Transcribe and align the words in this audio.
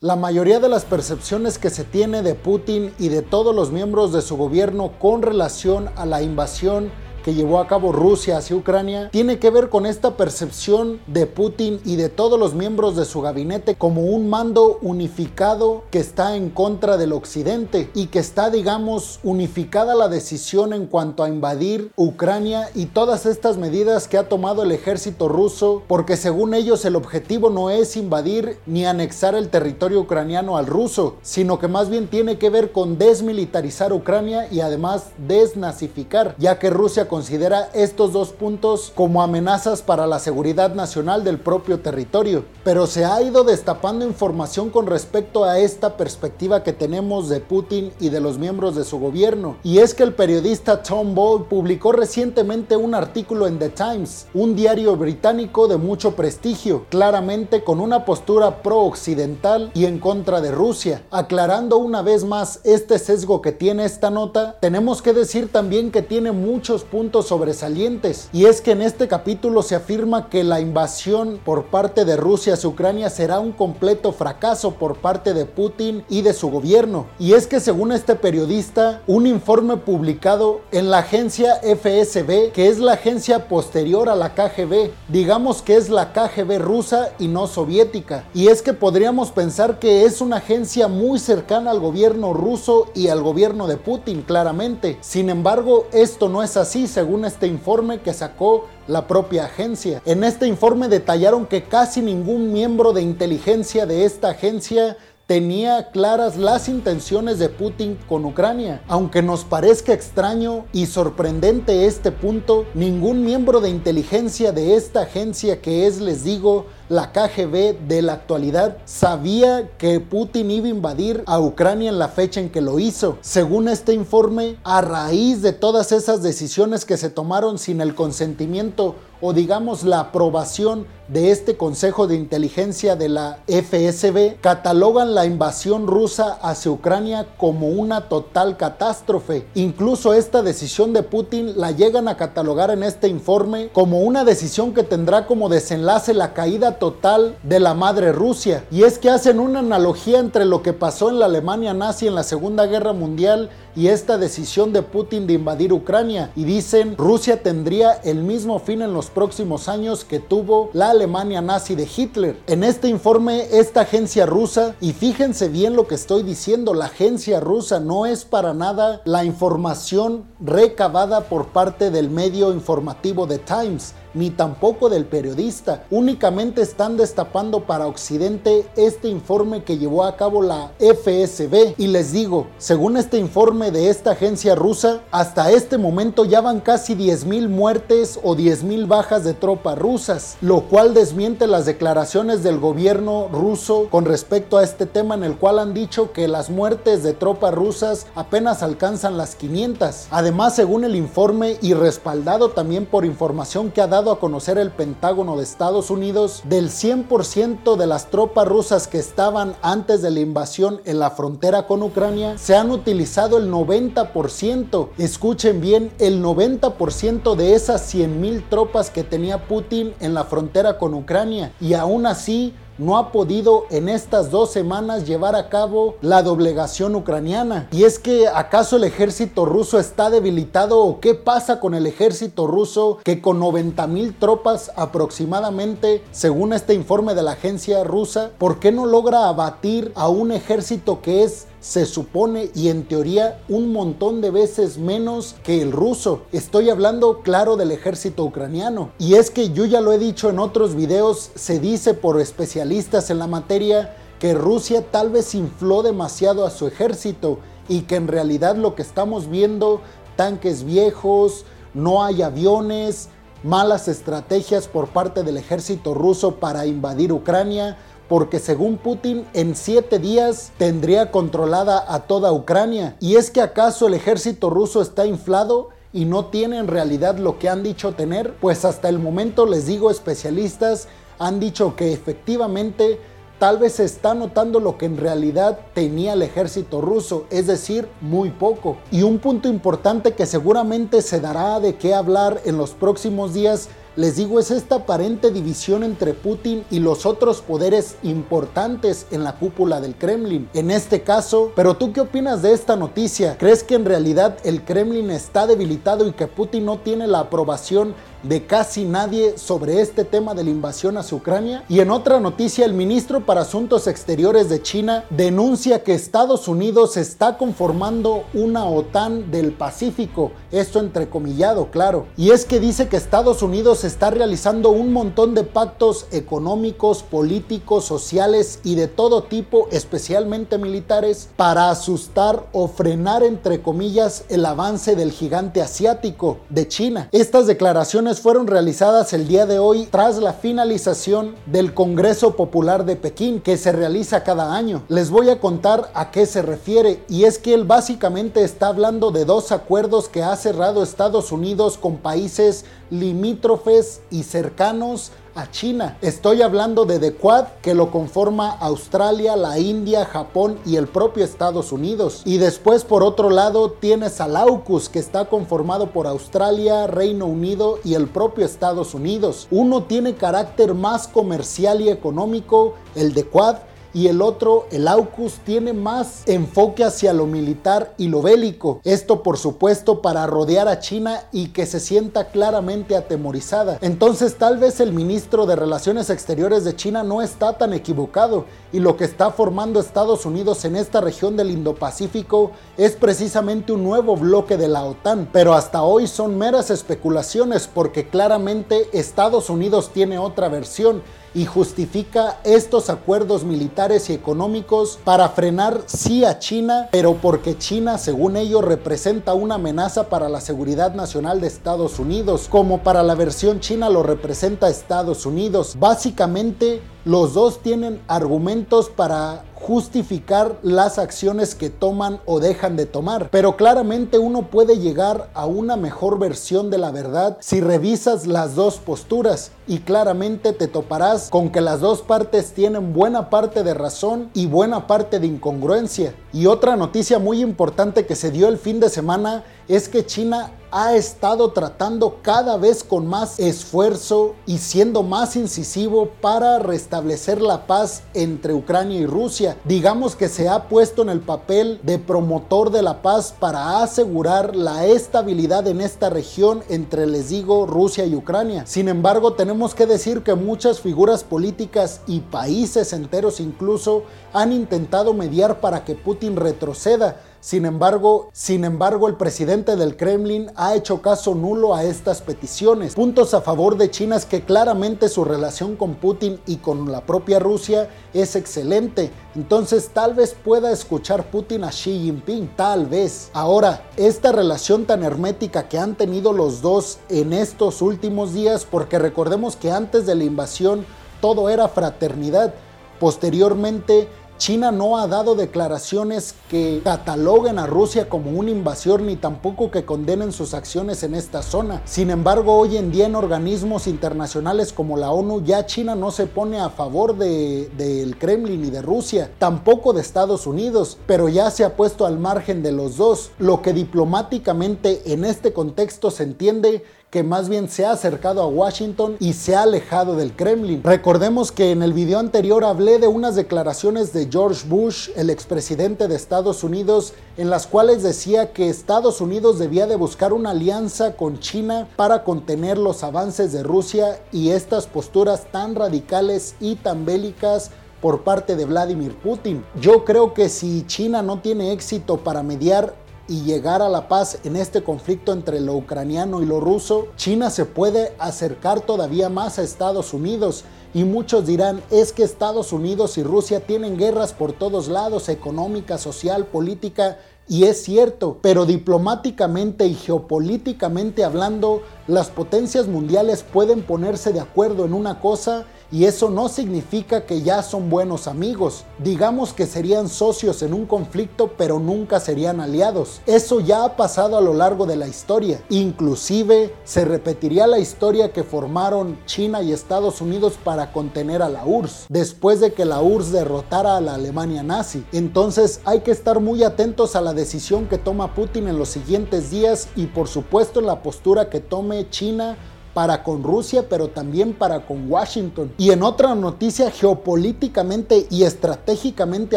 La 0.00 0.14
mayoría 0.14 0.60
de 0.60 0.68
las 0.68 0.84
percepciones 0.84 1.58
que 1.58 1.70
se 1.70 1.82
tiene 1.82 2.22
de 2.22 2.36
Putin 2.36 2.94
y 3.00 3.08
de 3.08 3.20
todos 3.20 3.52
los 3.52 3.72
miembros 3.72 4.12
de 4.12 4.22
su 4.22 4.36
gobierno 4.36 4.92
con 5.00 5.22
relación 5.22 5.90
a 5.96 6.06
la 6.06 6.22
invasión 6.22 6.92
que 7.28 7.34
llevó 7.34 7.60
a 7.60 7.66
cabo 7.66 7.92
Rusia 7.92 8.38
hacia 8.38 8.56
Ucrania 8.56 9.10
tiene 9.12 9.38
que 9.38 9.50
ver 9.50 9.68
con 9.68 9.84
esta 9.84 10.16
percepción 10.16 10.98
de 11.06 11.26
Putin 11.26 11.78
y 11.84 11.96
de 11.96 12.08
todos 12.08 12.40
los 12.40 12.54
miembros 12.54 12.96
de 12.96 13.04
su 13.04 13.20
gabinete 13.20 13.74
como 13.74 14.00
un 14.00 14.30
mando 14.30 14.78
unificado 14.80 15.82
que 15.90 15.98
está 15.98 16.36
en 16.36 16.48
contra 16.48 16.96
del 16.96 17.12
occidente 17.12 17.90
y 17.92 18.06
que 18.06 18.18
está 18.18 18.48
digamos 18.48 19.20
unificada 19.22 19.94
la 19.94 20.08
decisión 20.08 20.72
en 20.72 20.86
cuanto 20.86 21.22
a 21.22 21.28
invadir 21.28 21.92
Ucrania 21.96 22.70
y 22.74 22.86
todas 22.86 23.26
estas 23.26 23.58
medidas 23.58 24.08
que 24.08 24.16
ha 24.16 24.30
tomado 24.30 24.62
el 24.62 24.72
ejército 24.72 25.28
ruso 25.28 25.82
porque 25.86 26.16
según 26.16 26.54
ellos 26.54 26.82
el 26.86 26.96
objetivo 26.96 27.50
no 27.50 27.68
es 27.68 27.94
invadir 27.98 28.56
ni 28.64 28.86
anexar 28.86 29.34
el 29.34 29.50
territorio 29.50 30.00
ucraniano 30.00 30.56
al 30.56 30.64
ruso 30.64 31.16
sino 31.20 31.58
que 31.58 31.68
más 31.68 31.90
bien 31.90 32.08
tiene 32.08 32.38
que 32.38 32.48
ver 32.48 32.72
con 32.72 32.96
desmilitarizar 32.96 33.92
Ucrania 33.92 34.48
y 34.50 34.60
además 34.60 35.08
desnazificar 35.18 36.34
ya 36.38 36.58
que 36.58 36.70
Rusia 36.70 37.06
considera 37.18 37.68
estos 37.74 38.12
dos 38.12 38.28
puntos 38.28 38.92
como 38.94 39.24
amenazas 39.24 39.82
para 39.82 40.06
la 40.06 40.20
seguridad 40.20 40.72
nacional 40.76 41.24
del 41.24 41.40
propio 41.40 41.80
territorio. 41.80 42.44
Pero 42.62 42.86
se 42.86 43.04
ha 43.04 43.20
ido 43.20 43.42
destapando 43.42 44.06
información 44.06 44.70
con 44.70 44.86
respecto 44.86 45.42
a 45.42 45.58
esta 45.58 45.96
perspectiva 45.96 46.62
que 46.62 46.72
tenemos 46.72 47.28
de 47.28 47.40
Putin 47.40 47.90
y 47.98 48.10
de 48.10 48.20
los 48.20 48.38
miembros 48.38 48.76
de 48.76 48.84
su 48.84 49.00
gobierno. 49.00 49.56
Y 49.64 49.78
es 49.78 49.94
que 49.94 50.04
el 50.04 50.14
periodista 50.14 50.84
Tom 50.84 51.16
Ball 51.16 51.46
publicó 51.46 51.90
recientemente 51.90 52.76
un 52.76 52.94
artículo 52.94 53.48
en 53.48 53.58
The 53.58 53.70
Times, 53.70 54.28
un 54.32 54.54
diario 54.54 54.94
británico 54.94 55.66
de 55.66 55.76
mucho 55.76 56.14
prestigio, 56.14 56.86
claramente 56.88 57.64
con 57.64 57.80
una 57.80 58.04
postura 58.04 58.62
pro-occidental 58.62 59.72
y 59.74 59.86
en 59.86 59.98
contra 59.98 60.40
de 60.40 60.52
Rusia. 60.52 61.02
Aclarando 61.10 61.78
una 61.78 62.00
vez 62.02 62.24
más 62.24 62.60
este 62.62 62.96
sesgo 63.00 63.42
que 63.42 63.50
tiene 63.50 63.86
esta 63.86 64.08
nota, 64.08 64.56
tenemos 64.60 65.02
que 65.02 65.12
decir 65.12 65.50
también 65.50 65.90
que 65.90 66.02
tiene 66.02 66.30
muchos 66.30 66.84
puntos 66.84 67.07
sobresalientes 67.22 68.28
y 68.32 68.44
es 68.44 68.60
que 68.60 68.72
en 68.72 68.82
este 68.82 69.08
capítulo 69.08 69.62
se 69.62 69.74
afirma 69.74 70.28
que 70.28 70.44
la 70.44 70.60
invasión 70.60 71.40
por 71.44 71.66
parte 71.66 72.04
de 72.04 72.16
Rusia 72.16 72.54
hacia 72.54 72.68
Ucrania 72.68 73.10
será 73.10 73.40
un 73.40 73.52
completo 73.52 74.12
fracaso 74.12 74.72
por 74.72 74.98
parte 74.98 75.34
de 75.34 75.46
Putin 75.46 76.04
y 76.08 76.22
de 76.22 76.32
su 76.32 76.50
gobierno. 76.50 77.06
Y 77.18 77.32
es 77.32 77.46
que 77.46 77.60
según 77.60 77.92
este 77.92 78.14
periodista, 78.14 79.02
un 79.06 79.26
informe 79.26 79.76
publicado 79.76 80.60
en 80.72 80.90
la 80.90 80.98
agencia 80.98 81.60
FSB, 81.62 82.52
que 82.52 82.68
es 82.68 82.78
la 82.78 82.92
agencia 82.92 83.48
posterior 83.48 84.08
a 84.08 84.16
la 84.16 84.34
KGB, 84.34 84.90
digamos 85.08 85.62
que 85.62 85.76
es 85.76 85.88
la 85.88 86.12
KGB 86.12 86.58
rusa 86.58 87.10
y 87.18 87.28
no 87.28 87.46
soviética. 87.46 88.24
Y 88.34 88.48
es 88.48 88.62
que 88.62 88.72
podríamos 88.72 89.30
pensar 89.30 89.78
que 89.78 90.04
es 90.04 90.20
una 90.20 90.36
agencia 90.36 90.88
muy 90.88 91.18
cercana 91.18 91.70
al 91.70 91.80
gobierno 91.80 92.32
ruso 92.32 92.88
y 92.94 93.08
al 93.08 93.22
gobierno 93.22 93.66
de 93.66 93.76
Putin, 93.76 94.22
claramente. 94.22 94.98
Sin 95.00 95.30
embargo, 95.30 95.86
esto 95.92 96.28
no 96.28 96.42
es 96.42 96.56
así 96.56 96.86
según 96.88 97.24
este 97.24 97.46
informe 97.46 98.00
que 98.00 98.12
sacó 98.12 98.68
la 98.86 99.06
propia 99.06 99.44
agencia. 99.44 100.02
En 100.04 100.24
este 100.24 100.46
informe 100.46 100.88
detallaron 100.88 101.46
que 101.46 101.62
casi 101.62 102.00
ningún 102.00 102.52
miembro 102.52 102.92
de 102.92 103.02
inteligencia 103.02 103.86
de 103.86 104.04
esta 104.04 104.30
agencia 104.30 104.96
tenía 105.28 105.90
claras 105.90 106.38
las 106.38 106.70
intenciones 106.70 107.38
de 107.38 107.50
Putin 107.50 107.98
con 108.08 108.24
Ucrania. 108.24 108.82
Aunque 108.88 109.20
nos 109.20 109.44
parezca 109.44 109.92
extraño 109.92 110.64
y 110.72 110.86
sorprendente 110.86 111.84
este 111.84 112.10
punto, 112.10 112.64
ningún 112.72 113.26
miembro 113.26 113.60
de 113.60 113.68
inteligencia 113.68 114.52
de 114.52 114.74
esta 114.74 115.02
agencia 115.02 115.60
que 115.60 115.86
es, 115.86 116.00
les 116.00 116.24
digo, 116.24 116.64
la 116.88 117.12
KGB 117.12 117.86
de 117.86 118.00
la 118.00 118.14
actualidad 118.14 118.78
sabía 118.86 119.68
que 119.76 120.00
Putin 120.00 120.50
iba 120.50 120.66
a 120.66 120.70
invadir 120.70 121.22
a 121.26 121.38
Ucrania 121.38 121.90
en 121.90 121.98
la 121.98 122.08
fecha 122.08 122.40
en 122.40 122.48
que 122.48 122.62
lo 122.62 122.78
hizo. 122.78 123.18
Según 123.20 123.68
este 123.68 123.92
informe, 123.92 124.56
a 124.64 124.80
raíz 124.80 125.42
de 125.42 125.52
todas 125.52 125.92
esas 125.92 126.22
decisiones 126.22 126.86
que 126.86 126.96
se 126.96 127.10
tomaron 127.10 127.58
sin 127.58 127.82
el 127.82 127.94
consentimiento 127.94 128.96
o 129.20 129.32
digamos 129.32 129.84
la 129.84 130.00
aprobación 130.00 130.86
de 131.08 131.30
este 131.30 131.56
Consejo 131.56 132.06
de 132.06 132.16
Inteligencia 132.16 132.94
de 132.94 133.08
la 133.08 133.38
FSB, 133.46 134.40
catalogan 134.40 135.14
la 135.14 135.24
invasión 135.24 135.86
rusa 135.86 136.38
hacia 136.42 136.70
Ucrania 136.70 137.26
como 137.38 137.68
una 137.68 138.08
total 138.08 138.58
catástrofe. 138.58 139.46
Incluso 139.54 140.12
esta 140.12 140.42
decisión 140.42 140.92
de 140.92 141.02
Putin 141.02 141.58
la 141.58 141.70
llegan 141.70 142.08
a 142.08 142.18
catalogar 142.18 142.70
en 142.70 142.82
este 142.82 143.08
informe 143.08 143.70
como 143.72 144.00
una 144.02 144.24
decisión 144.24 144.74
que 144.74 144.82
tendrá 144.82 145.26
como 145.26 145.48
desenlace 145.48 146.12
la 146.12 146.34
caída 146.34 146.78
total 146.78 147.36
de 147.42 147.58
la 147.58 147.72
madre 147.72 148.12
Rusia. 148.12 148.64
Y 148.70 148.82
es 148.82 148.98
que 148.98 149.08
hacen 149.08 149.40
una 149.40 149.60
analogía 149.60 150.18
entre 150.18 150.44
lo 150.44 150.62
que 150.62 150.74
pasó 150.74 151.08
en 151.08 151.20
la 151.20 151.26
Alemania 151.26 151.72
nazi 151.72 152.06
en 152.06 152.14
la 152.14 152.22
Segunda 152.22 152.66
Guerra 152.66 152.92
Mundial 152.92 153.48
y 153.78 153.86
esta 153.86 154.18
decisión 154.18 154.72
de 154.72 154.82
Putin 154.82 155.28
de 155.28 155.34
invadir 155.34 155.72
Ucrania. 155.72 156.32
Y 156.34 156.42
dicen, 156.42 156.96
Rusia 156.98 157.44
tendría 157.44 157.92
el 157.92 158.24
mismo 158.24 158.58
fin 158.58 158.82
en 158.82 158.92
los 158.92 159.08
próximos 159.08 159.68
años 159.68 160.04
que 160.04 160.18
tuvo 160.18 160.70
la 160.72 160.90
Alemania 160.90 161.40
nazi 161.40 161.76
de 161.76 161.88
Hitler. 161.96 162.40
En 162.48 162.64
este 162.64 162.88
informe, 162.88 163.46
esta 163.52 163.82
agencia 163.82 164.26
rusa, 164.26 164.74
y 164.80 164.94
fíjense 164.94 165.48
bien 165.48 165.76
lo 165.76 165.86
que 165.86 165.94
estoy 165.94 166.24
diciendo, 166.24 166.74
la 166.74 166.86
agencia 166.86 167.38
rusa 167.38 167.78
no 167.78 168.04
es 168.04 168.24
para 168.24 168.52
nada 168.52 169.00
la 169.04 169.24
información 169.24 170.24
recabada 170.40 171.28
por 171.28 171.50
parte 171.50 171.92
del 171.92 172.10
medio 172.10 172.52
informativo 172.52 173.28
The 173.28 173.38
Times 173.38 173.94
ni 174.14 174.30
tampoco 174.30 174.88
del 174.88 175.04
periodista. 175.04 175.84
Únicamente 175.90 176.62
están 176.62 176.96
destapando 176.96 177.60
para 177.60 177.86
Occidente 177.86 178.66
este 178.76 179.08
informe 179.08 179.64
que 179.64 179.78
llevó 179.78 180.04
a 180.04 180.16
cabo 180.16 180.42
la 180.42 180.72
FSB. 180.78 181.74
Y 181.76 181.88
les 181.88 182.12
digo, 182.12 182.46
según 182.58 182.96
este 182.96 183.18
informe 183.18 183.70
de 183.70 183.90
esta 183.90 184.12
agencia 184.12 184.54
rusa, 184.54 185.00
hasta 185.10 185.50
este 185.50 185.78
momento 185.78 186.24
ya 186.24 186.40
van 186.40 186.60
casi 186.60 186.94
10.000 186.94 187.48
muertes 187.48 188.18
o 188.22 188.36
10.000 188.36 188.86
bajas 188.86 189.24
de 189.24 189.34
tropas 189.34 189.78
rusas, 189.78 190.36
lo 190.40 190.62
cual 190.62 190.94
desmiente 190.94 191.46
las 191.46 191.66
declaraciones 191.66 192.42
del 192.42 192.58
gobierno 192.58 193.28
ruso 193.32 193.88
con 193.90 194.04
respecto 194.04 194.58
a 194.58 194.64
este 194.64 194.86
tema 194.86 195.14
en 195.14 195.24
el 195.24 195.36
cual 195.36 195.58
han 195.58 195.74
dicho 195.74 196.12
que 196.12 196.28
las 196.28 196.50
muertes 196.50 197.02
de 197.02 197.12
tropas 197.12 197.54
rusas 197.54 198.06
apenas 198.14 198.62
alcanzan 198.62 199.16
las 199.16 199.34
500. 199.34 200.08
Además, 200.10 200.56
según 200.56 200.84
el 200.84 200.96
informe 200.96 201.58
y 201.60 201.74
respaldado 201.74 202.50
también 202.50 202.86
por 202.86 203.04
información 203.04 203.70
que 203.70 203.80
ha 203.80 203.86
dado 203.86 203.97
a 203.98 204.20
conocer 204.20 204.58
el 204.58 204.70
Pentágono 204.70 205.36
de 205.36 205.42
Estados 205.42 205.90
Unidos, 205.90 206.42
del 206.44 206.70
100% 206.70 207.74
de 207.74 207.86
las 207.88 208.10
tropas 208.10 208.46
rusas 208.46 208.86
que 208.86 208.98
estaban 208.98 209.56
antes 209.60 210.02
de 210.02 210.12
la 210.12 210.20
invasión 210.20 210.80
en 210.84 211.00
la 211.00 211.10
frontera 211.10 211.66
con 211.66 211.82
Ucrania, 211.82 212.38
se 212.38 212.54
han 212.54 212.70
utilizado 212.70 213.38
el 213.38 213.50
90%. 213.50 214.88
Escuchen 214.98 215.60
bien, 215.60 215.90
el 215.98 216.22
90% 216.22 217.34
de 217.34 217.54
esas 217.54 217.92
100.000 217.92 218.48
tropas 218.48 218.90
que 218.90 219.02
tenía 219.02 219.48
Putin 219.48 219.92
en 219.98 220.14
la 220.14 220.24
frontera 220.24 220.78
con 220.78 220.94
Ucrania. 220.94 221.52
Y 221.60 221.74
aún 221.74 222.06
así, 222.06 222.54
no 222.78 222.96
ha 222.96 223.12
podido 223.12 223.66
en 223.70 223.88
estas 223.88 224.30
dos 224.30 224.50
semanas 224.50 225.06
llevar 225.06 225.34
a 225.34 225.48
cabo 225.48 225.96
la 226.00 226.22
doblegación 226.22 226.94
ucraniana. 226.94 227.68
Y 227.72 227.84
es 227.84 227.98
que 227.98 228.28
acaso 228.28 228.76
el 228.76 228.84
ejército 228.84 229.44
ruso 229.44 229.78
está 229.78 230.10
debilitado 230.10 230.80
o 230.80 231.00
qué 231.00 231.14
pasa 231.14 231.60
con 231.60 231.74
el 231.74 231.86
ejército 231.86 232.46
ruso 232.46 232.98
que 233.04 233.20
con 233.20 233.40
90 233.40 233.86
mil 233.88 234.14
tropas 234.16 234.70
aproximadamente, 234.76 236.04
según 236.12 236.52
este 236.52 236.74
informe 236.74 237.14
de 237.14 237.22
la 237.22 237.32
agencia 237.32 237.82
rusa, 237.84 238.30
¿por 238.38 238.60
qué 238.60 238.72
no 238.72 238.86
logra 238.86 239.28
abatir 239.28 239.92
a 239.94 240.08
un 240.08 240.30
ejército 240.32 241.02
que 241.02 241.24
es 241.24 241.47
se 241.60 241.86
supone 241.86 242.50
y 242.54 242.68
en 242.68 242.84
teoría 242.84 243.40
un 243.48 243.72
montón 243.72 244.20
de 244.20 244.30
veces 244.30 244.78
menos 244.78 245.34
que 245.42 245.60
el 245.60 245.72
ruso. 245.72 246.22
Estoy 246.32 246.70
hablando 246.70 247.20
claro 247.22 247.56
del 247.56 247.70
ejército 247.70 248.24
ucraniano. 248.24 248.90
Y 248.98 249.14
es 249.14 249.30
que 249.30 249.50
yo 249.50 249.64
ya 249.64 249.80
lo 249.80 249.92
he 249.92 249.98
dicho 249.98 250.30
en 250.30 250.38
otros 250.38 250.74
videos, 250.74 251.30
se 251.34 251.58
dice 251.58 251.94
por 251.94 252.20
especialistas 252.20 253.10
en 253.10 253.18
la 253.18 253.26
materia 253.26 253.96
que 254.18 254.34
Rusia 254.34 254.84
tal 254.90 255.10
vez 255.10 255.34
infló 255.34 255.82
demasiado 255.82 256.44
a 256.44 256.50
su 256.50 256.66
ejército 256.66 257.38
y 257.68 257.82
que 257.82 257.96
en 257.96 258.08
realidad 258.08 258.56
lo 258.56 258.74
que 258.74 258.82
estamos 258.82 259.28
viendo, 259.28 259.80
tanques 260.16 260.64
viejos, 260.64 261.44
no 261.74 262.02
hay 262.04 262.22
aviones, 262.22 263.08
malas 263.44 263.86
estrategias 263.86 264.66
por 264.66 264.88
parte 264.88 265.22
del 265.22 265.36
ejército 265.36 265.94
ruso 265.94 266.36
para 266.36 266.66
invadir 266.66 267.12
Ucrania, 267.12 267.76
porque 268.08 268.38
según 268.38 268.78
Putin 268.78 269.26
en 269.34 269.54
siete 269.54 269.98
días 269.98 270.52
tendría 270.58 271.10
controlada 271.10 271.84
a 271.86 272.00
toda 272.00 272.32
Ucrania. 272.32 272.96
¿Y 273.00 273.16
es 273.16 273.30
que 273.30 273.40
acaso 273.40 273.86
el 273.86 273.94
ejército 273.94 274.50
ruso 274.50 274.82
está 274.82 275.06
inflado? 275.06 275.70
y 275.90 276.04
no 276.04 276.26
tiene 276.26 276.58
en 276.58 276.68
realidad 276.68 277.16
lo 277.16 277.38
que 277.38 277.48
han 277.48 277.62
dicho 277.62 277.92
tener, 277.92 278.34
pues 278.40 278.66
hasta 278.66 278.90
el 278.90 278.98
momento 278.98 279.46
les 279.46 279.66
digo 279.66 279.90
especialistas 279.90 280.86
han 281.18 281.40
dicho 281.40 281.74
que 281.76 281.92
efectivamente 281.92 283.00
tal 283.38 283.58
vez 283.58 283.74
se 283.74 283.84
está 283.84 284.14
notando 284.14 284.60
lo 284.60 284.78
que 284.78 284.86
en 284.86 284.96
realidad 284.96 285.58
tenía 285.74 286.12
el 286.12 286.22
ejército 286.22 286.80
ruso, 286.80 287.26
es 287.30 287.46
decir, 287.46 287.88
muy 288.00 288.30
poco. 288.30 288.76
Y 288.90 289.02
un 289.02 289.18
punto 289.18 289.48
importante 289.48 290.12
que 290.12 290.26
seguramente 290.26 291.02
se 291.02 291.20
dará 291.20 291.60
de 291.60 291.76
qué 291.76 291.94
hablar 291.94 292.40
en 292.44 292.58
los 292.58 292.72
próximos 292.72 293.34
días 293.34 293.68
les 293.98 294.14
digo, 294.14 294.38
es 294.38 294.52
esta 294.52 294.76
aparente 294.76 295.32
división 295.32 295.82
entre 295.82 296.14
Putin 296.14 296.64
y 296.70 296.78
los 296.78 297.04
otros 297.04 297.42
poderes 297.42 297.96
importantes 298.04 299.06
en 299.10 299.24
la 299.24 299.34
cúpula 299.34 299.80
del 299.80 299.96
Kremlin. 299.96 300.48
En 300.54 300.70
este 300.70 301.02
caso, 301.02 301.50
pero 301.56 301.76
tú 301.76 301.92
qué 301.92 302.02
opinas 302.02 302.40
de 302.42 302.52
esta 302.52 302.76
noticia? 302.76 303.36
¿Crees 303.38 303.64
que 303.64 303.74
en 303.74 303.84
realidad 303.84 304.38
el 304.44 304.62
Kremlin 304.62 305.10
está 305.10 305.48
debilitado 305.48 306.06
y 306.06 306.12
que 306.12 306.28
Putin 306.28 306.64
no 306.64 306.78
tiene 306.78 307.08
la 307.08 307.18
aprobación 307.18 307.92
de 308.22 308.46
casi 308.46 308.84
nadie 308.84 309.38
sobre 309.38 309.80
este 309.80 310.04
tema 310.04 310.34
de 310.34 310.44
la 310.44 310.50
invasión 310.50 310.96
hacia 310.96 311.16
Ucrania. 311.16 311.64
Y 311.68 311.80
en 311.80 311.90
otra 311.90 312.20
noticia, 312.20 312.64
el 312.64 312.72
ministro 312.72 313.24
para 313.24 313.42
Asuntos 313.42 313.86
Exteriores 313.86 314.48
de 314.48 314.62
China 314.62 315.04
denuncia 315.10 315.82
que 315.82 315.94
Estados 315.94 316.48
Unidos 316.48 316.96
está 316.96 317.36
conformando 317.38 318.24
una 318.34 318.64
OTAN 318.64 319.30
del 319.30 319.52
Pacífico, 319.52 320.32
esto 320.50 320.80
entrecomillado, 320.80 321.70
claro. 321.70 322.06
Y 322.16 322.30
es 322.30 322.44
que 322.44 322.60
dice 322.60 322.88
que 322.88 322.96
Estados 322.96 323.42
Unidos 323.42 323.84
está 323.84 324.10
realizando 324.10 324.70
un 324.70 324.92
montón 324.92 325.34
de 325.34 325.44
pactos 325.44 326.06
económicos, 326.10 327.02
políticos, 327.02 327.84
sociales 327.84 328.60
y 328.64 328.74
de 328.74 328.88
todo 328.88 329.22
tipo, 329.22 329.68
especialmente 329.70 330.58
militares, 330.58 331.28
para 331.36 331.70
asustar 331.70 332.46
o 332.52 332.68
frenar, 332.68 333.22
entre 333.22 333.62
comillas, 333.62 334.24
el 334.28 334.44
avance 334.44 334.96
del 334.96 335.12
gigante 335.12 335.62
asiático 335.62 336.38
de 336.48 336.68
China. 336.68 337.08
Estas 337.12 337.46
declaraciones 337.46 338.07
fueron 338.16 338.46
realizadas 338.46 339.12
el 339.12 339.28
día 339.28 339.44
de 339.44 339.58
hoy 339.58 339.86
tras 339.90 340.16
la 340.16 340.32
finalización 340.32 341.34
del 341.44 341.74
Congreso 341.74 342.34
Popular 342.34 342.86
de 342.86 342.96
Pekín 342.96 343.40
que 343.40 343.58
se 343.58 343.72
realiza 343.72 344.24
cada 344.24 344.56
año. 344.56 344.82
Les 344.88 345.10
voy 345.10 345.28
a 345.28 345.40
contar 345.40 345.90
a 345.92 346.10
qué 346.10 346.24
se 346.24 346.40
refiere 346.40 347.04
y 347.08 347.24
es 347.24 347.38
que 347.38 347.52
él 347.52 347.64
básicamente 347.64 348.42
está 348.42 348.68
hablando 348.68 349.10
de 349.10 349.26
dos 349.26 349.52
acuerdos 349.52 350.08
que 350.08 350.22
ha 350.22 350.34
cerrado 350.36 350.82
Estados 350.82 351.30
Unidos 351.30 351.76
con 351.76 351.98
países 351.98 352.64
limítrofes 352.90 354.00
y 354.10 354.22
cercanos 354.22 355.12
a 355.38 355.50
China. 355.52 355.96
Estoy 356.02 356.42
hablando 356.42 356.84
de 356.84 356.98
The 356.98 357.14
Quad, 357.14 357.46
que 357.62 357.72
lo 357.72 357.92
conforma 357.92 358.50
Australia, 358.58 359.36
la 359.36 359.60
India, 359.60 360.04
Japón 360.04 360.58
y 360.66 360.74
el 360.74 360.88
propio 360.88 361.24
Estados 361.24 361.70
Unidos. 361.70 362.22
Y 362.24 362.38
después, 362.38 362.84
por 362.84 363.04
otro 363.04 363.30
lado, 363.30 363.70
tienes 363.70 364.20
al 364.20 364.36
AUKUS, 364.36 364.88
que 364.88 364.98
está 364.98 365.26
conformado 365.26 365.92
por 365.92 366.08
Australia, 366.08 366.88
Reino 366.88 367.26
Unido 367.26 367.78
y 367.84 367.94
el 367.94 368.08
propio 368.08 368.44
Estados 368.44 368.94
Unidos. 368.94 369.46
Uno 369.52 369.84
tiene 369.84 370.16
carácter 370.16 370.74
más 370.74 371.06
comercial 371.06 371.80
y 371.82 371.88
económico, 371.88 372.74
el 372.96 373.14
de 373.14 373.24
Quad, 373.24 373.58
y 373.98 374.06
el 374.06 374.22
otro, 374.22 374.68
el 374.70 374.86
AUKUS, 374.86 375.40
tiene 375.44 375.72
más 375.72 376.22
enfoque 376.26 376.84
hacia 376.84 377.12
lo 377.12 377.26
militar 377.26 377.94
y 377.98 378.06
lo 378.06 378.22
bélico. 378.22 378.80
Esto 378.84 379.24
por 379.24 379.38
supuesto 379.38 380.02
para 380.02 380.24
rodear 380.28 380.68
a 380.68 380.78
China 380.78 381.24
y 381.32 381.48
que 381.48 381.66
se 381.66 381.80
sienta 381.80 382.28
claramente 382.28 382.94
atemorizada. 382.94 383.78
Entonces 383.80 384.38
tal 384.38 384.58
vez 384.58 384.78
el 384.78 384.92
ministro 384.92 385.46
de 385.46 385.56
Relaciones 385.56 386.10
Exteriores 386.10 386.62
de 386.62 386.76
China 386.76 387.02
no 387.02 387.22
está 387.22 387.58
tan 387.58 387.72
equivocado 387.72 388.44
y 388.72 388.78
lo 388.78 388.96
que 388.96 389.04
está 389.04 389.32
formando 389.32 389.80
Estados 389.80 390.24
Unidos 390.26 390.64
en 390.64 390.76
esta 390.76 391.00
región 391.00 391.36
del 391.36 391.50
Indo-Pacífico 391.50 392.52
es 392.76 392.92
precisamente 392.92 393.72
un 393.72 393.82
nuevo 393.82 394.16
bloque 394.16 394.56
de 394.56 394.68
la 394.68 394.84
OTAN. 394.84 395.28
Pero 395.32 395.54
hasta 395.54 395.82
hoy 395.82 396.06
son 396.06 396.38
meras 396.38 396.70
especulaciones 396.70 397.66
porque 397.66 398.08
claramente 398.08 398.88
Estados 398.92 399.50
Unidos 399.50 399.90
tiene 399.92 400.18
otra 400.18 400.48
versión 400.48 401.02
y 401.34 401.44
justifica 401.46 402.38
estos 402.44 402.90
acuerdos 402.90 403.44
militares 403.44 404.10
y 404.10 404.14
económicos 404.14 404.98
para 405.04 405.28
frenar 405.28 405.82
sí 405.86 406.24
a 406.24 406.38
China, 406.38 406.88
pero 406.90 407.14
porque 407.16 407.56
China, 407.58 407.98
según 407.98 408.36
ellos, 408.36 408.64
representa 408.64 409.34
una 409.34 409.56
amenaza 409.56 410.08
para 410.08 410.28
la 410.28 410.40
seguridad 410.40 410.94
nacional 410.94 411.40
de 411.40 411.46
Estados 411.46 411.98
Unidos, 411.98 412.48
como 412.48 412.82
para 412.82 413.02
la 413.02 413.14
versión 413.14 413.60
china 413.60 413.88
lo 413.90 414.02
representa 414.02 414.68
Estados 414.68 415.26
Unidos. 415.26 415.76
Básicamente, 415.78 416.80
los 417.08 417.32
dos 417.32 417.62
tienen 417.62 418.02
argumentos 418.06 418.90
para 418.90 419.42
justificar 419.54 420.58
las 420.62 420.98
acciones 420.98 421.54
que 421.54 421.70
toman 421.70 422.20
o 422.26 422.38
dejan 422.38 422.76
de 422.76 422.84
tomar. 422.84 423.30
Pero 423.30 423.56
claramente 423.56 424.18
uno 424.18 424.50
puede 424.50 424.78
llegar 424.78 425.30
a 425.32 425.46
una 425.46 425.76
mejor 425.76 426.18
versión 426.18 426.68
de 426.68 426.76
la 426.76 426.90
verdad 426.90 427.38
si 427.40 427.62
revisas 427.62 428.26
las 428.26 428.54
dos 428.54 428.76
posturas 428.76 429.52
y 429.66 429.78
claramente 429.78 430.52
te 430.52 430.68
toparás 430.68 431.30
con 431.30 431.50
que 431.50 431.62
las 431.62 431.80
dos 431.80 432.02
partes 432.02 432.52
tienen 432.52 432.92
buena 432.92 433.30
parte 433.30 433.62
de 433.62 433.72
razón 433.72 434.28
y 434.34 434.44
buena 434.44 434.86
parte 434.86 435.18
de 435.18 435.28
incongruencia. 435.28 436.14
Y 436.34 436.44
otra 436.44 436.76
noticia 436.76 437.18
muy 437.18 437.40
importante 437.40 438.04
que 438.04 438.16
se 438.16 438.30
dio 438.30 438.48
el 438.48 438.58
fin 438.58 438.80
de 438.80 438.90
semana 438.90 439.44
es 439.66 439.88
que 439.88 440.04
China 440.04 440.52
ha 440.70 440.94
estado 440.94 441.52
tratando 441.52 442.18
cada 442.22 442.56
vez 442.56 442.84
con 442.84 443.06
más 443.06 443.38
esfuerzo 443.38 444.34
y 444.46 444.58
siendo 444.58 445.02
más 445.02 445.36
incisivo 445.36 446.10
para 446.20 446.58
restablecer 446.58 447.40
la 447.40 447.66
paz 447.66 448.02
entre 448.14 448.54
Ucrania 448.54 449.00
y 449.00 449.06
Rusia. 449.06 449.56
Digamos 449.64 450.16
que 450.16 450.28
se 450.28 450.48
ha 450.48 450.68
puesto 450.68 451.02
en 451.02 451.08
el 451.08 451.20
papel 451.20 451.80
de 451.82 451.98
promotor 451.98 452.70
de 452.70 452.82
la 452.82 453.02
paz 453.02 453.34
para 453.38 453.82
asegurar 453.82 454.54
la 454.54 454.86
estabilidad 454.86 455.66
en 455.66 455.80
esta 455.80 456.10
región 456.10 456.62
entre, 456.68 457.06
les 457.06 457.30
digo, 457.30 457.66
Rusia 457.66 458.04
y 458.06 458.14
Ucrania. 458.14 458.66
Sin 458.66 458.88
embargo, 458.88 459.32
tenemos 459.32 459.74
que 459.74 459.86
decir 459.86 460.22
que 460.22 460.34
muchas 460.34 460.80
figuras 460.80 461.24
políticas 461.24 462.00
y 462.06 462.20
países 462.20 462.92
enteros 462.92 463.40
incluso 463.40 464.02
han 464.32 464.52
intentado 464.52 465.14
mediar 465.14 465.60
para 465.60 465.84
que 465.84 465.94
Putin 465.94 466.36
retroceda 466.36 467.20
sin 467.40 467.66
embargo, 467.66 468.30
sin 468.32 468.64
embargo, 468.64 469.06
el 469.06 469.14
presidente 469.14 469.76
del 469.76 469.96
Kremlin 469.96 470.50
ha 470.56 470.74
hecho 470.74 471.00
caso 471.00 471.34
nulo 471.34 471.74
a 471.74 471.84
estas 471.84 472.20
peticiones. 472.20 472.94
Puntos 472.94 473.32
a 473.32 473.40
favor 473.40 473.76
de 473.76 473.90
China 473.90 474.16
es 474.16 474.24
que 474.24 474.42
claramente 474.42 475.08
su 475.08 475.24
relación 475.24 475.76
con 475.76 475.94
Putin 475.94 476.40
y 476.46 476.56
con 476.56 476.90
la 476.90 477.06
propia 477.06 477.38
Rusia 477.38 477.88
es 478.12 478.34
excelente. 478.34 479.12
Entonces 479.36 479.90
tal 479.94 480.14
vez 480.14 480.34
pueda 480.34 480.72
escuchar 480.72 481.30
Putin 481.30 481.62
a 481.62 481.70
Xi 481.70 482.00
Jinping, 482.00 482.56
tal 482.56 482.86
vez. 482.86 483.30
Ahora, 483.32 483.88
esta 483.96 484.32
relación 484.32 484.84
tan 484.84 485.04
hermética 485.04 485.68
que 485.68 485.78
han 485.78 485.94
tenido 485.94 486.32
los 486.32 486.60
dos 486.60 486.98
en 487.08 487.32
estos 487.32 487.82
últimos 487.82 488.34
días, 488.34 488.66
porque 488.68 488.98
recordemos 488.98 489.54
que 489.54 489.70
antes 489.70 490.06
de 490.06 490.16
la 490.16 490.24
invasión 490.24 490.84
todo 491.20 491.48
era 491.48 491.68
fraternidad. 491.68 492.52
Posteriormente 492.98 494.08
China 494.38 494.70
no 494.70 494.96
ha 494.98 495.08
dado 495.08 495.34
declaraciones 495.34 496.34
que 496.48 496.80
cataloguen 496.84 497.58
a 497.58 497.66
Rusia 497.66 498.08
como 498.08 498.30
una 498.30 498.50
invasión 498.50 499.06
ni 499.06 499.16
tampoco 499.16 499.70
que 499.70 499.84
condenen 499.84 500.32
sus 500.32 500.54
acciones 500.54 501.02
en 501.02 501.14
esta 501.14 501.42
zona. 501.42 501.82
Sin 501.84 502.10
embargo, 502.10 502.56
hoy 502.56 502.76
en 502.76 502.92
día 502.92 503.06
en 503.06 503.16
organismos 503.16 503.88
internacionales 503.88 504.72
como 504.72 504.96
la 504.96 505.10
ONU 505.10 505.42
ya 505.42 505.66
China 505.66 505.96
no 505.96 506.12
se 506.12 506.26
pone 506.26 506.60
a 506.60 506.70
favor 506.70 507.16
del 507.16 507.76
de, 507.76 508.14
Kremlin 508.18 508.64
y 508.64 508.70
de 508.70 508.80
Rusia, 508.80 509.30
tampoco 509.38 509.92
de 509.92 510.00
Estados 510.00 510.46
Unidos, 510.46 510.98
pero 511.06 511.28
ya 511.28 511.50
se 511.50 511.64
ha 511.64 511.76
puesto 511.76 512.06
al 512.06 512.18
margen 512.18 512.62
de 512.62 512.72
los 512.72 512.96
dos, 512.96 513.32
lo 513.38 513.60
que 513.60 513.72
diplomáticamente 513.72 515.12
en 515.12 515.24
este 515.24 515.52
contexto 515.52 516.10
se 516.10 516.22
entiende 516.22 516.84
que 517.10 517.22
más 517.22 517.48
bien 517.48 517.70
se 517.70 517.86
ha 517.86 517.92
acercado 517.92 518.42
a 518.42 518.46
Washington 518.46 519.16
y 519.18 519.32
se 519.32 519.56
ha 519.56 519.62
alejado 519.62 520.14
del 520.14 520.34
Kremlin. 520.36 520.82
Recordemos 520.84 521.52
que 521.52 521.70
en 521.70 521.82
el 521.82 521.94
video 521.94 522.18
anterior 522.18 522.64
hablé 522.64 522.98
de 522.98 523.08
unas 523.08 523.34
declaraciones 523.34 524.12
de 524.12 524.28
George 524.30 524.66
Bush, 524.68 525.08
el 525.16 525.30
expresidente 525.30 526.06
de 526.06 526.16
Estados 526.16 526.62
Unidos, 526.64 527.14
en 527.38 527.48
las 527.48 527.66
cuales 527.66 528.02
decía 528.02 528.52
que 528.52 528.68
Estados 528.68 529.22
Unidos 529.22 529.58
debía 529.58 529.86
de 529.86 529.96
buscar 529.96 530.34
una 530.34 530.50
alianza 530.50 531.16
con 531.16 531.40
China 531.40 531.88
para 531.96 532.24
contener 532.24 532.76
los 532.76 533.02
avances 533.02 533.52
de 533.52 533.62
Rusia 533.62 534.20
y 534.30 534.50
estas 534.50 534.86
posturas 534.86 535.46
tan 535.50 535.74
radicales 535.74 536.56
y 536.60 536.76
tan 536.76 537.06
bélicas 537.06 537.70
por 538.02 538.22
parte 538.22 538.54
de 538.54 538.66
Vladimir 538.66 539.16
Putin. 539.16 539.64
Yo 539.80 540.04
creo 540.04 540.34
que 540.34 540.48
si 540.48 540.84
China 540.86 541.22
no 541.22 541.40
tiene 541.40 541.72
éxito 541.72 542.18
para 542.18 542.42
mediar 542.42 542.94
y 543.28 543.42
llegar 543.42 543.82
a 543.82 543.90
la 543.90 544.08
paz 544.08 544.38
en 544.44 544.56
este 544.56 544.82
conflicto 544.82 545.32
entre 545.32 545.60
lo 545.60 545.76
ucraniano 545.76 546.42
y 546.42 546.46
lo 546.46 546.60
ruso, 546.60 547.08
China 547.16 547.50
se 547.50 547.66
puede 547.66 548.14
acercar 548.18 548.80
todavía 548.80 549.28
más 549.28 549.58
a 549.58 549.62
Estados 549.62 550.14
Unidos. 550.14 550.64
Y 550.94 551.04
muchos 551.04 551.46
dirán, 551.46 551.82
es 551.90 552.14
que 552.14 552.22
Estados 552.22 552.72
Unidos 552.72 553.18
y 553.18 553.22
Rusia 553.22 553.60
tienen 553.60 553.98
guerras 553.98 554.32
por 554.32 554.54
todos 554.54 554.88
lados, 554.88 555.28
económica, 555.28 555.98
social, 555.98 556.46
política, 556.46 557.18
y 557.50 557.64
es 557.64 557.82
cierto, 557.82 558.38
pero 558.42 558.66
diplomáticamente 558.66 559.86
y 559.86 559.94
geopolíticamente 559.94 561.24
hablando, 561.24 561.82
las 562.06 562.28
potencias 562.28 562.88
mundiales 562.88 563.42
pueden 563.42 563.82
ponerse 563.82 564.34
de 564.34 564.40
acuerdo 564.40 564.84
en 564.84 564.92
una 564.92 565.20
cosa 565.20 565.64
y 565.90 566.04
eso 566.04 566.30
no 566.30 566.48
significa 566.48 567.24
que 567.24 567.42
ya 567.42 567.62
son 567.62 567.88
buenos 567.88 568.26
amigos. 568.26 568.84
Digamos 568.98 569.52
que 569.52 569.66
serían 569.66 570.08
socios 570.08 570.62
en 570.62 570.74
un 570.74 570.86
conflicto, 570.86 571.52
pero 571.56 571.78
nunca 571.78 572.20
serían 572.20 572.60
aliados. 572.60 573.20
Eso 573.26 573.60
ya 573.60 573.84
ha 573.84 573.96
pasado 573.96 574.36
a 574.36 574.40
lo 574.40 574.54
largo 574.54 574.86
de 574.86 574.96
la 574.96 575.08
historia. 575.08 575.62
Inclusive 575.70 576.74
se 576.84 577.04
repetiría 577.04 577.66
la 577.66 577.78
historia 577.78 578.32
que 578.32 578.44
formaron 578.44 579.18
China 579.26 579.62
y 579.62 579.72
Estados 579.72 580.20
Unidos 580.20 580.54
para 580.62 580.92
contener 580.92 581.42
a 581.42 581.48
la 581.48 581.64
URSS, 581.64 582.06
después 582.08 582.60
de 582.60 582.72
que 582.72 582.84
la 582.84 583.00
URSS 583.00 583.32
derrotara 583.32 583.96
a 583.96 584.00
la 584.00 584.14
Alemania 584.14 584.62
nazi. 584.62 585.04
Entonces 585.12 585.80
hay 585.84 586.00
que 586.00 586.10
estar 586.10 586.40
muy 586.40 586.62
atentos 586.64 587.16
a 587.16 587.20
la 587.20 587.32
decisión 587.32 587.86
que 587.86 587.98
toma 587.98 588.34
Putin 588.34 588.68
en 588.68 588.78
los 588.78 588.88
siguientes 588.88 589.50
días 589.50 589.88
y 589.96 590.06
por 590.06 590.28
supuesto 590.28 590.80
en 590.80 590.86
la 590.86 591.02
postura 591.02 591.48
que 591.48 591.60
tome 591.60 592.08
China 592.10 592.56
para 592.98 593.22
con 593.22 593.44
Rusia, 593.44 593.88
pero 593.88 594.08
también 594.08 594.52
para 594.54 594.84
con 594.84 595.08
Washington. 595.08 595.72
Y 595.78 595.92
en 595.92 596.02
otra 596.02 596.34
noticia 596.34 596.90
geopolíticamente 596.90 598.26
y 598.28 598.42
estratégicamente 598.42 599.56